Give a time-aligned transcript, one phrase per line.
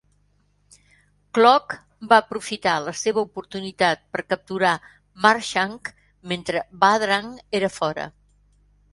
[1.37, 1.73] Clogg
[2.13, 4.71] va aprofitar la seva oportunitat per capturar
[5.25, 5.91] Marshank
[6.33, 7.29] mentre Badrang
[7.61, 8.07] era fora.